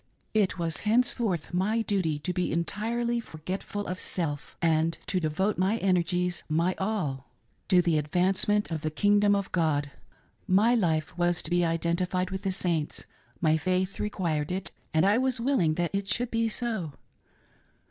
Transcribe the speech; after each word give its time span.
It 0.33 0.57
was 0.57 0.77
henceforth 0.77 1.53
my 1.53 1.83
duty 1.83 2.17
to 2.17 2.33
be 2.33 2.51
entirely 2.51 3.19
forgetful 3.19 3.85
of 3.85 3.99
self, 3.99 4.57
and 4.59 4.97
to 5.05 5.19
de 5.19 5.29
vote 5.29 5.59
my 5.59 5.77
energies— 5.77 6.43
my 6.63 6.73
all— 6.79 7.29
to 7.69 7.83
the 7.83 7.99
advancement 7.99 8.71
of 8.71 8.81
the 8.81 8.89
King 8.89 9.17
62 9.21 9.29
MATRIMONIAL 9.29 9.41
DIFFICULTIES. 9.43 9.91
dom 9.91 9.99
of 9.99 10.47
God. 10.47 10.47
My 10.47 10.73
life 10.73 11.15
was 11.19 11.43
to 11.43 11.51
be 11.51 11.63
identified 11.63 12.31
with 12.31 12.41
the 12.41 12.51
Saints,— 12.51 13.05
my 13.41 13.57
faith 13.57 13.99
required 13.99 14.51
it, 14.51 14.71
and 14.91 15.05
I 15.05 15.19
was 15.19 15.39
willing 15.39 15.75
that 15.75 15.93
it 15.93 16.07
should 16.07 16.31
be 16.31 16.49
so. 16.49 16.93